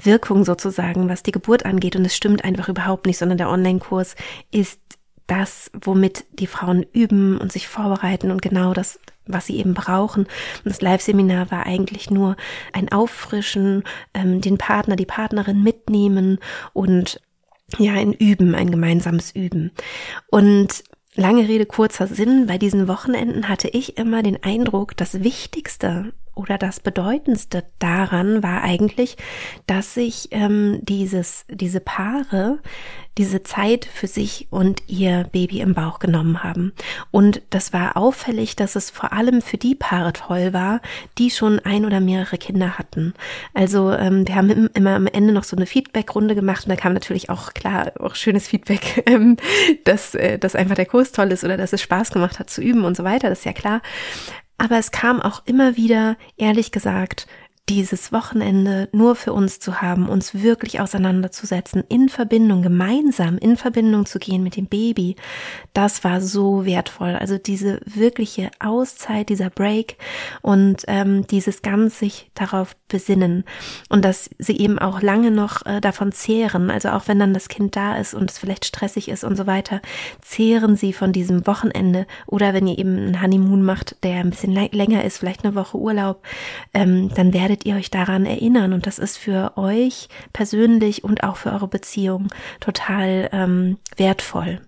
Wirkung 0.00 0.44
sozusagen, 0.44 1.08
was 1.08 1.22
die 1.22 1.32
Geburt 1.32 1.64
angeht. 1.64 1.96
Und 1.96 2.04
es 2.04 2.16
stimmt 2.16 2.44
einfach 2.44 2.68
überhaupt 2.68 3.06
nicht, 3.06 3.18
sondern 3.18 3.38
der 3.38 3.50
Online-Kurs 3.50 4.16
ist 4.50 4.80
das, 5.26 5.70
womit 5.72 6.24
die 6.32 6.46
Frauen 6.46 6.84
üben 6.92 7.38
und 7.38 7.52
sich 7.52 7.68
vorbereiten 7.68 8.30
und 8.30 8.42
genau 8.42 8.74
das, 8.74 9.00
was 9.26 9.46
sie 9.46 9.56
eben 9.56 9.74
brauchen. 9.74 10.24
Und 10.24 10.66
das 10.66 10.82
Live-Seminar 10.82 11.50
war 11.50 11.66
eigentlich 11.66 12.10
nur 12.10 12.36
ein 12.72 12.92
Auffrischen, 12.92 13.84
ähm, 14.12 14.40
den 14.40 14.58
Partner, 14.58 14.96
die 14.96 15.06
Partnerin 15.06 15.62
mitnehmen 15.62 16.38
und 16.72 17.20
ja, 17.78 17.94
ein 17.94 18.12
Üben, 18.12 18.54
ein 18.54 18.70
gemeinsames 18.70 19.34
Üben. 19.34 19.72
Und 20.30 20.84
lange 21.14 21.48
Rede, 21.48 21.64
kurzer 21.64 22.06
Sinn, 22.06 22.46
bei 22.46 22.58
diesen 22.58 22.88
Wochenenden 22.88 23.48
hatte 23.48 23.68
ich 23.68 23.96
immer 23.96 24.22
den 24.22 24.42
Eindruck, 24.42 24.96
das 24.96 25.22
Wichtigste 25.22 26.12
oder 26.34 26.58
das 26.58 26.80
Bedeutendste 26.80 27.64
daran 27.78 28.42
war 28.42 28.62
eigentlich, 28.62 29.16
dass 29.66 29.94
sich 29.94 30.28
ähm, 30.30 30.80
dieses, 30.82 31.44
diese 31.48 31.80
Paare 31.80 32.58
diese 33.16 33.42
Zeit 33.44 33.84
für 33.84 34.06
sich 34.06 34.48
und 34.50 34.82
ihr 34.88 35.24
Baby 35.30 35.60
im 35.60 35.74
Bauch 35.74 35.98
genommen 36.00 36.42
haben. 36.42 36.72
Und 37.10 37.42
das 37.50 37.72
war 37.72 37.96
auffällig, 37.96 38.56
dass 38.56 38.74
es 38.74 38.90
vor 38.90 39.12
allem 39.12 39.40
für 39.40 39.56
die 39.56 39.74
Paare 39.74 40.12
toll 40.12 40.52
war, 40.52 40.80
die 41.18 41.30
schon 41.30 41.60
ein 41.60 41.84
oder 41.84 42.00
mehrere 42.00 42.38
Kinder 42.38 42.76
hatten. 42.76 43.14
Also 43.52 43.92
ähm, 43.92 44.26
wir 44.26 44.34
haben 44.34 44.68
immer 44.74 44.96
am 44.96 45.06
Ende 45.06 45.32
noch 45.32 45.44
so 45.44 45.56
eine 45.56 45.66
Feedback-Runde 45.66 46.34
gemacht 46.34 46.64
und 46.64 46.70
da 46.70 46.76
kam 46.76 46.92
natürlich 46.92 47.30
auch 47.30 47.54
klar 47.54 47.92
auch 48.00 48.16
schönes 48.16 48.48
Feedback, 48.48 49.04
ähm, 49.06 49.36
dass, 49.84 50.14
äh, 50.14 50.38
dass 50.38 50.56
einfach 50.56 50.74
der 50.74 50.86
Kurs 50.86 51.12
toll 51.12 51.30
ist 51.30 51.44
oder 51.44 51.56
dass 51.56 51.72
es 51.72 51.82
Spaß 51.82 52.10
gemacht 52.10 52.38
hat 52.40 52.50
zu 52.50 52.62
üben 52.62 52.84
und 52.84 52.96
so 52.96 53.04
weiter, 53.04 53.28
das 53.28 53.40
ist 53.40 53.44
ja 53.44 53.52
klar. 53.52 53.80
Aber 54.58 54.78
es 54.78 54.90
kam 54.92 55.20
auch 55.20 55.42
immer 55.46 55.76
wieder, 55.76 56.16
ehrlich 56.36 56.70
gesagt, 56.72 57.26
dieses 57.68 58.12
Wochenende 58.12 58.90
nur 58.92 59.16
für 59.16 59.32
uns 59.32 59.58
zu 59.58 59.80
haben, 59.80 60.08
uns 60.08 60.34
wirklich 60.34 60.80
auseinanderzusetzen, 60.80 61.82
in 61.88 62.10
Verbindung, 62.10 62.62
gemeinsam 62.62 63.38
in 63.38 63.56
Verbindung 63.56 64.04
zu 64.04 64.18
gehen 64.18 64.42
mit 64.42 64.56
dem 64.56 64.66
Baby, 64.66 65.16
das 65.72 66.04
war 66.04 66.20
so 66.20 66.66
wertvoll. 66.66 67.16
Also 67.16 67.38
diese 67.38 67.80
wirkliche 67.86 68.50
Auszeit, 68.60 69.30
dieser 69.30 69.48
Break 69.48 69.96
und 70.42 70.82
ähm, 70.88 71.26
dieses 71.26 71.62
ganz 71.62 71.98
sich 71.98 72.30
darauf 72.34 72.76
besinnen 72.88 73.44
und 73.88 74.04
dass 74.04 74.28
sie 74.38 74.58
eben 74.58 74.78
auch 74.78 75.00
lange 75.00 75.30
noch 75.30 75.64
äh, 75.64 75.80
davon 75.80 76.12
zehren, 76.12 76.70
also 76.70 76.90
auch 76.90 77.08
wenn 77.08 77.18
dann 77.18 77.32
das 77.32 77.48
Kind 77.48 77.76
da 77.76 77.96
ist 77.96 78.12
und 78.12 78.30
es 78.30 78.38
vielleicht 78.38 78.66
stressig 78.66 79.08
ist 79.08 79.24
und 79.24 79.36
so 79.36 79.46
weiter, 79.46 79.80
zehren 80.20 80.76
sie 80.76 80.92
von 80.92 81.12
diesem 81.14 81.46
Wochenende 81.46 82.06
oder 82.26 82.52
wenn 82.52 82.66
ihr 82.66 82.78
eben 82.78 82.98
einen 82.98 83.22
Honeymoon 83.22 83.62
macht, 83.62 83.96
der 84.04 84.20
ein 84.20 84.30
bisschen 84.30 84.52
länger 84.52 85.02
ist, 85.02 85.16
vielleicht 85.16 85.44
eine 85.44 85.54
Woche 85.54 85.78
Urlaub, 85.78 86.22
ähm, 86.74 87.08
dann 87.14 87.32
werdet 87.32 87.53
werdet 87.54 87.66
ihr 87.66 87.76
euch 87.76 87.90
daran 87.90 88.26
erinnern 88.26 88.72
und 88.72 88.84
das 88.84 88.98
ist 88.98 89.16
für 89.16 89.52
euch 89.56 90.08
persönlich 90.32 91.04
und 91.04 91.22
auch 91.22 91.36
für 91.36 91.52
eure 91.52 91.68
Beziehung 91.68 92.26
total 92.58 93.28
ähm, 93.32 93.78
wertvoll. 93.96 94.60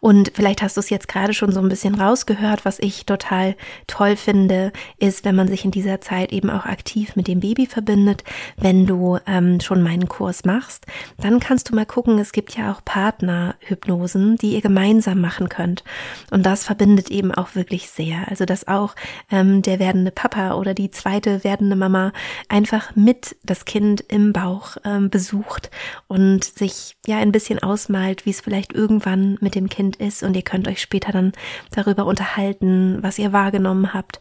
Und 0.00 0.32
vielleicht 0.34 0.62
hast 0.62 0.76
du 0.76 0.80
es 0.80 0.90
jetzt 0.90 1.08
gerade 1.08 1.34
schon 1.34 1.52
so 1.52 1.60
ein 1.60 1.68
bisschen 1.68 1.94
rausgehört, 1.94 2.64
was 2.64 2.78
ich 2.78 3.06
total 3.06 3.56
toll 3.86 4.16
finde, 4.16 4.72
ist, 4.98 5.24
wenn 5.24 5.34
man 5.34 5.48
sich 5.48 5.64
in 5.64 5.70
dieser 5.70 6.00
Zeit 6.00 6.32
eben 6.32 6.50
auch 6.50 6.66
aktiv 6.66 7.16
mit 7.16 7.28
dem 7.28 7.40
Baby 7.40 7.66
verbindet. 7.66 8.24
Wenn 8.56 8.86
du 8.86 9.18
ähm, 9.26 9.60
schon 9.60 9.82
meinen 9.82 10.08
Kurs 10.08 10.44
machst, 10.44 10.86
dann 11.18 11.40
kannst 11.40 11.68
du 11.68 11.74
mal 11.74 11.86
gucken, 11.86 12.18
es 12.18 12.32
gibt 12.32 12.56
ja 12.56 12.72
auch 12.72 12.84
Partnerhypnosen, 12.84 14.36
die 14.36 14.54
ihr 14.54 14.60
gemeinsam 14.60 15.20
machen 15.20 15.48
könnt. 15.48 15.84
Und 16.30 16.46
das 16.46 16.64
verbindet 16.64 17.10
eben 17.10 17.32
auch 17.32 17.54
wirklich 17.54 17.90
sehr. 17.90 18.28
Also 18.28 18.44
dass 18.44 18.68
auch 18.68 18.94
ähm, 19.30 19.62
der 19.62 19.78
werdende 19.78 20.10
Papa 20.10 20.54
oder 20.54 20.74
die 20.74 20.90
zweite 20.90 21.44
werdende 21.44 21.76
Mama 21.76 22.12
einfach 22.48 22.94
mit 22.96 23.36
das 23.42 23.64
Kind 23.64 24.00
im 24.08 24.32
Bauch 24.32 24.76
ähm, 24.84 25.10
besucht 25.10 25.70
und 26.08 26.44
sich 26.44 26.96
ja 27.06 27.18
ein 27.18 27.32
bisschen 27.32 27.58
ausmalt, 27.58 28.26
wie 28.26 28.30
es 28.30 28.40
vielleicht 28.40 28.72
irgendwann 28.72 29.38
mit 29.40 29.49
dem 29.54 29.68
Kind 29.68 29.96
ist 29.96 30.22
und 30.22 30.34
ihr 30.34 30.42
könnt 30.42 30.68
euch 30.68 30.80
später 30.80 31.12
dann 31.12 31.32
darüber 31.70 32.06
unterhalten, 32.06 32.98
was 33.02 33.18
ihr 33.18 33.32
wahrgenommen 33.32 33.92
habt. 33.94 34.20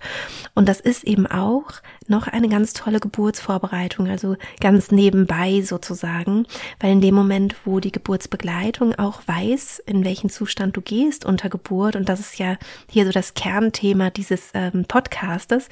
Und 0.55 0.67
das 0.67 0.79
ist 0.79 1.03
eben 1.03 1.27
auch 1.27 1.71
noch 2.07 2.27
eine 2.27 2.49
ganz 2.49 2.73
tolle 2.73 2.99
Geburtsvorbereitung, 2.99 4.07
also 4.07 4.35
ganz 4.59 4.91
nebenbei 4.91 5.61
sozusagen, 5.61 6.45
weil 6.79 6.91
in 6.91 7.01
dem 7.01 7.15
Moment, 7.15 7.55
wo 7.65 7.79
die 7.79 7.91
Geburtsbegleitung 7.91 8.95
auch 8.95 9.21
weiß, 9.25 9.79
in 9.85 10.03
welchen 10.05 10.29
Zustand 10.29 10.75
du 10.75 10.81
gehst 10.81 11.25
unter 11.25 11.49
Geburt, 11.49 11.95
und 11.95 12.09
das 12.09 12.19
ist 12.19 12.39
ja 12.39 12.57
hier 12.89 13.05
so 13.05 13.11
das 13.11 13.35
Kernthema 13.35 14.09
dieses 14.09 14.49
ähm, 14.53 14.85
Podcastes, 14.87 15.69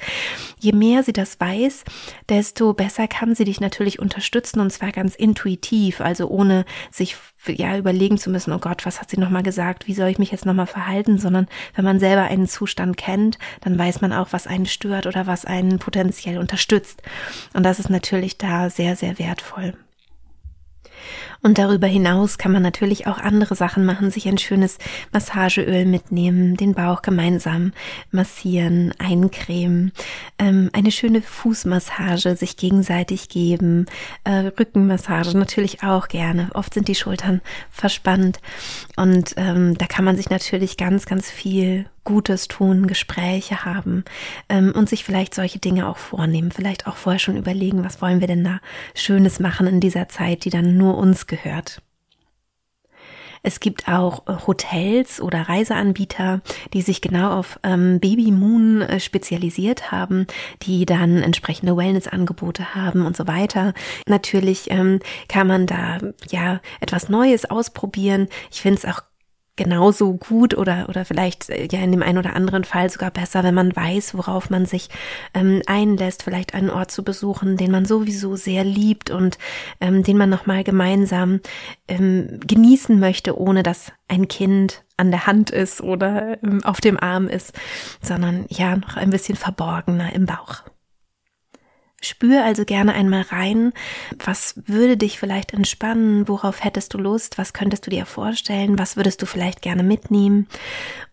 je 0.60 0.72
mehr 0.72 1.02
sie 1.02 1.12
das 1.12 1.40
weiß, 1.40 1.84
desto 2.28 2.72
besser 2.72 3.08
kann 3.08 3.34
sie 3.34 3.44
dich 3.44 3.60
natürlich 3.60 3.98
unterstützen 3.98 4.60
und 4.60 4.72
zwar 4.72 4.92
ganz 4.92 5.14
intuitiv, 5.14 6.00
also 6.00 6.28
ohne 6.28 6.64
sich 6.90 7.16
ja 7.46 7.76
überlegen 7.76 8.18
zu 8.18 8.30
müssen, 8.30 8.52
oh 8.52 8.58
Gott, 8.58 8.84
was 8.84 9.00
hat 9.00 9.10
sie 9.10 9.18
nochmal 9.18 9.42
gesagt, 9.42 9.86
wie 9.86 9.94
soll 9.94 10.08
ich 10.08 10.18
mich 10.18 10.30
jetzt 10.30 10.46
nochmal 10.46 10.66
verhalten, 10.66 11.18
sondern 11.18 11.46
wenn 11.74 11.84
man 11.84 12.00
selber 12.00 12.22
einen 12.22 12.46
Zustand 12.46 12.96
kennt, 12.96 13.38
dann 13.60 13.78
weiß 13.78 14.00
man 14.00 14.12
auch, 14.12 14.28
was 14.32 14.46
einen 14.46 14.66
stört 14.66 15.06
oder 15.06 15.26
was 15.26 15.44
einen 15.44 15.78
potenziell 15.78 16.38
unterstützt. 16.38 17.02
Und 17.54 17.62
das 17.62 17.78
ist 17.78 17.90
natürlich 17.90 18.38
da 18.38 18.70
sehr, 18.70 18.96
sehr 18.96 19.18
wertvoll. 19.18 19.74
Und 21.42 21.58
darüber 21.58 21.86
hinaus 21.86 22.36
kann 22.36 22.52
man 22.52 22.62
natürlich 22.62 23.06
auch 23.06 23.18
andere 23.18 23.54
Sachen 23.54 23.84
machen, 23.84 24.10
sich 24.10 24.26
ein 24.26 24.38
schönes 24.38 24.78
Massageöl 25.12 25.86
mitnehmen, 25.86 26.56
den 26.56 26.74
Bauch 26.74 27.02
gemeinsam 27.02 27.72
massieren, 28.10 28.92
eincremen, 28.98 29.92
ähm, 30.38 30.70
eine 30.72 30.90
schöne 30.90 31.22
Fußmassage 31.22 32.36
sich 32.36 32.56
gegenseitig 32.56 33.28
geben, 33.28 33.86
äh, 34.24 34.50
Rückenmassage 34.58 35.36
natürlich 35.38 35.82
auch 35.82 36.08
gerne. 36.08 36.50
Oft 36.54 36.74
sind 36.74 36.88
die 36.88 36.94
Schultern 36.94 37.40
verspannt 37.70 38.40
und 38.96 39.34
ähm, 39.36 39.78
da 39.78 39.86
kann 39.86 40.04
man 40.04 40.16
sich 40.16 40.30
natürlich 40.30 40.76
ganz, 40.76 41.06
ganz 41.06 41.30
viel 41.30 41.86
Gutes 42.08 42.48
tun, 42.48 42.86
Gespräche 42.86 43.66
haben 43.66 44.02
ähm, 44.48 44.72
und 44.74 44.88
sich 44.88 45.04
vielleicht 45.04 45.34
solche 45.34 45.58
Dinge 45.58 45.86
auch 45.86 45.98
vornehmen, 45.98 46.50
vielleicht 46.50 46.86
auch 46.86 46.96
vorher 46.96 47.18
schon 47.18 47.36
überlegen, 47.36 47.84
was 47.84 48.00
wollen 48.00 48.20
wir 48.20 48.26
denn 48.26 48.42
da 48.42 48.60
Schönes 48.94 49.40
machen 49.40 49.66
in 49.66 49.78
dieser 49.78 50.08
Zeit, 50.08 50.46
die 50.46 50.50
dann 50.50 50.78
nur 50.78 50.96
uns 50.96 51.26
gehört. 51.28 51.82
Es 53.42 53.60
gibt 53.60 53.88
auch 53.88 54.26
äh, 54.26 54.34
Hotels 54.46 55.20
oder 55.20 55.42
Reiseanbieter, 55.42 56.40
die 56.72 56.82
sich 56.82 57.00
genau 57.00 57.38
auf 57.38 57.58
ähm, 57.62 58.00
Baby 58.00 58.30
Moon 58.32 58.82
äh, 58.82 59.00
spezialisiert 59.00 59.92
haben, 59.92 60.26
die 60.62 60.86
dann 60.86 61.22
entsprechende 61.22 61.76
Wellness-Angebote 61.76 62.74
haben 62.74 63.06
und 63.06 63.16
so 63.16 63.26
weiter. 63.26 63.74
Natürlich 64.06 64.70
ähm, 64.70 65.00
kann 65.28 65.46
man 65.46 65.66
da 65.66 65.98
ja 66.30 66.60
etwas 66.80 67.08
Neues 67.08 67.44
ausprobieren. 67.44 68.28
Ich 68.50 68.60
finde 68.60 68.78
es 68.78 68.84
auch 68.84 69.02
genauso 69.58 70.14
gut 70.14 70.56
oder, 70.56 70.88
oder 70.88 71.04
vielleicht 71.04 71.50
äh, 71.50 71.68
ja 71.70 71.80
in 71.80 71.92
dem 71.92 72.02
einen 72.02 72.16
oder 72.16 72.34
anderen 72.34 72.64
Fall 72.64 72.88
sogar 72.88 73.10
besser, 73.10 73.44
wenn 73.44 73.54
man 73.54 73.76
weiß, 73.76 74.16
worauf 74.16 74.48
man 74.48 74.64
sich 74.64 74.88
ähm, 75.34 75.60
einlässt, 75.66 76.22
vielleicht 76.22 76.54
einen 76.54 76.70
Ort 76.70 76.90
zu 76.90 77.04
besuchen, 77.04 77.58
den 77.58 77.70
man 77.70 77.84
sowieso 77.84 78.36
sehr 78.36 78.64
liebt 78.64 79.10
und 79.10 79.36
ähm, 79.82 80.02
den 80.02 80.16
man 80.16 80.30
nochmal 80.30 80.64
gemeinsam 80.64 81.40
ähm, 81.88 82.40
genießen 82.46 82.98
möchte, 82.98 83.38
ohne 83.38 83.62
dass 83.62 83.92
ein 84.08 84.28
Kind 84.28 84.84
an 84.96 85.10
der 85.10 85.26
Hand 85.26 85.50
ist 85.50 85.82
oder 85.82 86.42
ähm, 86.42 86.64
auf 86.64 86.80
dem 86.80 86.98
Arm 86.98 87.28
ist, 87.28 87.52
sondern 88.00 88.46
ja 88.48 88.76
noch 88.76 88.96
ein 88.96 89.10
bisschen 89.10 89.36
verborgener 89.36 90.14
im 90.14 90.24
Bauch. 90.24 90.62
Spür 92.00 92.44
also 92.44 92.64
gerne 92.64 92.94
einmal 92.94 93.22
rein, 93.22 93.72
was 94.24 94.54
würde 94.66 94.96
dich 94.96 95.18
vielleicht 95.18 95.52
entspannen, 95.52 96.28
worauf 96.28 96.62
hättest 96.62 96.94
du 96.94 96.98
Lust, 96.98 97.38
was 97.38 97.52
könntest 97.52 97.86
du 97.86 97.90
dir 97.90 98.06
vorstellen, 98.06 98.78
was 98.78 98.96
würdest 98.96 99.20
du 99.20 99.26
vielleicht 99.26 99.62
gerne 99.62 99.82
mitnehmen. 99.82 100.46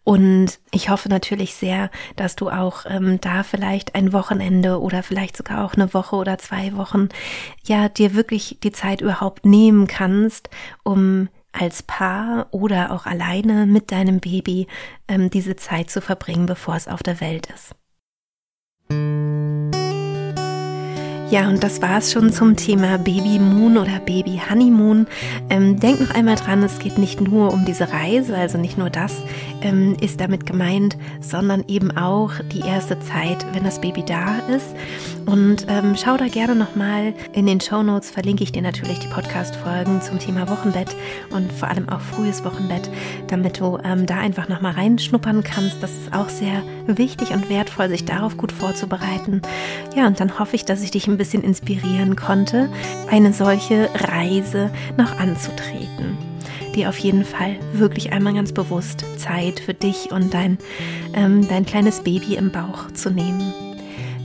Und 0.04 0.60
ich 0.72 0.90
hoffe 0.90 1.10
natürlich 1.10 1.56
sehr, 1.56 1.90
dass 2.16 2.36
du 2.36 2.50
auch 2.50 2.86
ähm, 2.88 3.20
da 3.20 3.42
vielleicht 3.42 3.96
ein 3.96 4.14
Wochenende 4.14 4.80
oder 4.80 5.02
vielleicht 5.02 5.36
sogar 5.36 5.66
auch 5.66 5.74
eine 5.74 5.92
Woche 5.96 6.16
oder 6.18 6.38
zwei 6.38 6.76
Wochen, 6.76 7.10
ja, 7.64 7.90
dir 7.90 8.14
wirklich 8.14 8.60
die 8.62 8.72
Zeit 8.72 9.02
überhaupt 9.02 9.44
nehmen 9.44 9.88
kannst, 9.88 10.52
um 10.84 11.30
als 11.52 11.82
Paar 11.82 12.48
oder 12.52 12.92
auch 12.92 13.08
alleine 13.08 13.66
mit 13.66 13.92
deinem 13.92 14.20
Baby 14.20 14.68
ähm, 15.08 15.32
diese 15.32 15.56
Zeit 15.56 15.90
zu 15.90 16.00
verbringen, 16.00 16.46
bevor 16.46 16.76
es 16.76 16.88
auf 16.88 17.02
der 17.02 17.22
Welt 17.22 17.48
ist. 17.48 17.74
Ja, 21.32 21.50
und 21.50 21.64
das 21.64 21.82
war 21.82 21.98
es 21.98 22.12
schon 22.12 22.32
zum 22.32 22.56
Thema 22.56 23.00
Baby 23.00 23.40
Moon 23.40 23.78
oder 23.78 24.00
Baby 24.06 24.40
Honeymoon. 24.48 25.08
Ähm, 25.50 25.80
denk 25.80 26.00
noch 26.00 26.14
einmal 26.14 26.36
dran, 26.36 26.62
es 26.62 26.78
geht 26.78 27.00
nicht 27.00 27.20
nur 27.20 27.52
um 27.52 27.66
diese 27.66 27.92
Reise, 27.92 28.38
also 28.38 28.60
nicht 28.60 28.78
nur 28.78 28.92
das 28.92 29.24
ähm, 29.62 29.98
ist 30.00 30.22
damit 30.22 30.46
gemeint, 30.46 30.98
sondern 31.22 31.66
eben 31.68 31.98
auch 31.98 32.32
die 32.54 32.60
erste 32.60 33.00
Zeit, 33.00 33.44
wenn 33.54 33.64
das 33.64 33.82
Baby 33.82 34.04
da 34.06 34.38
ist. 34.56 34.68
Und 35.26 35.66
ähm, 35.70 35.96
schau 35.96 36.18
da 36.18 36.28
gerne 36.28 36.56
nochmal 36.56 37.14
in 37.34 37.48
den 37.48 37.60
Show 37.60 37.82
Notes, 37.82 38.12
verlinke 38.12 38.44
ich 38.44 38.52
dir 38.52 38.62
natürlich 38.62 39.00
die 39.00 39.08
Podcast-Folgen 39.08 40.02
zum 40.02 40.20
Thema 40.20 40.48
Wochenbett 40.50 40.96
und 41.32 41.52
vor 41.52 41.68
allem 41.68 41.90
auch 41.90 42.02
frühes 42.02 42.44
Wochenbett, 42.44 42.90
damit 43.28 43.60
du 43.60 43.80
ähm, 43.84 44.06
da 44.06 44.18
einfach 44.18 44.48
nochmal 44.50 44.74
reinschnuppern 44.74 45.44
kannst. 45.44 45.82
Das 45.82 45.92
ist 45.92 46.14
auch 46.14 46.30
sehr 46.30 46.62
wichtig 46.86 47.32
und 47.32 47.50
wertvoll, 47.50 47.90
sich 47.90 48.06
darauf 48.06 48.38
gut 48.38 48.52
vorzubereiten. 48.52 49.42
Ja, 49.96 50.06
und 50.06 50.20
dann 50.20 50.38
hoffe 50.38 50.56
ich, 50.56 50.66
dass 50.66 50.84
ich 50.84 50.92
dich 50.92 51.08
ein 51.08 51.18
bisschen 51.18 51.44
inspirieren 51.44 52.16
konnte, 52.16 52.70
eine 53.10 53.34
solche 53.34 53.90
Reise 53.96 54.70
noch 54.98 55.18
anzutreten. 55.18 56.18
Dir 56.76 56.90
auf 56.90 57.00
jeden 57.00 57.26
Fall 57.26 57.56
wirklich 57.74 58.12
einmal 58.12 58.34
ganz 58.34 58.52
bewusst 58.52 59.06
Zeit 59.18 59.60
für 59.60 59.74
dich 59.74 60.12
und 60.12 60.34
dein, 60.34 60.60
ähm, 61.14 61.48
dein 61.48 61.66
kleines 61.66 62.02
Baby 62.02 62.36
im 62.36 62.52
Bauch 62.52 62.92
zu 62.94 63.10
nehmen. 63.10 63.65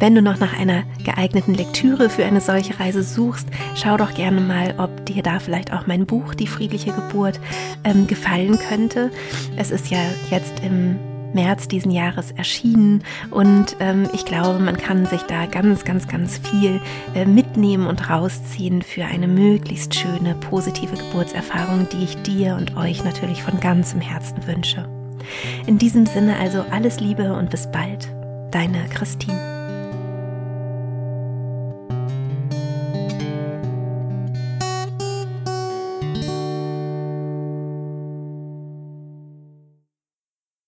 Wenn 0.00 0.14
du 0.14 0.22
noch 0.22 0.40
nach 0.40 0.58
einer 0.58 0.84
geeigneten 1.04 1.52
Lektüre 1.52 2.08
für 2.08 2.24
eine 2.24 2.40
solche 2.40 2.80
Reise 2.80 3.02
suchst, 3.02 3.46
schau 3.76 3.98
doch 3.98 4.14
gerne 4.14 4.40
mal, 4.40 4.74
ob 4.78 5.04
dir 5.04 5.22
da 5.22 5.38
vielleicht 5.38 5.74
auch 5.74 5.86
mein 5.86 6.06
Buch 6.06 6.34
Die 6.34 6.46
friedliche 6.46 6.92
Geburt 6.92 7.38
ähm, 7.84 8.06
gefallen 8.06 8.58
könnte. 8.58 9.10
Es 9.56 9.70
ist 9.70 9.90
ja 9.90 9.98
jetzt 10.30 10.60
im 10.64 10.98
März 11.34 11.68
diesen 11.68 11.90
Jahres 11.90 12.32
erschienen 12.32 13.04
und 13.30 13.76
ähm, 13.78 14.08
ich 14.14 14.24
glaube, 14.24 14.58
man 14.58 14.78
kann 14.78 15.04
sich 15.04 15.20
da 15.24 15.44
ganz, 15.44 15.84
ganz, 15.84 16.08
ganz 16.08 16.38
viel 16.38 16.80
äh, 17.14 17.26
mitnehmen 17.26 17.86
und 17.86 18.08
rausziehen 18.08 18.80
für 18.80 19.04
eine 19.04 19.28
möglichst 19.28 19.94
schöne, 19.94 20.34
positive 20.34 20.96
Geburtserfahrung, 20.96 21.86
die 21.92 22.04
ich 22.04 22.16
dir 22.22 22.56
und 22.56 22.74
euch 22.76 23.04
natürlich 23.04 23.42
von 23.42 23.60
ganzem 23.60 24.00
Herzen 24.00 24.46
wünsche. 24.46 24.88
In 25.66 25.76
diesem 25.76 26.06
Sinne 26.06 26.36
also 26.40 26.64
alles 26.70 27.00
Liebe 27.00 27.34
und 27.34 27.50
bis 27.50 27.70
bald, 27.70 28.08
deine 28.50 28.88
Christine. 28.88 29.49